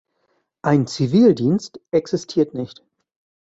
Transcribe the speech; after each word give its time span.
Ein 0.63 0.87
Zivildienst 0.87 1.79
existiert 1.91 2.55
nicht. 2.55 2.83